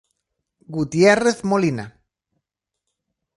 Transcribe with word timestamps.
Gutiérrez 0.77 1.37
Molina. 1.51 1.85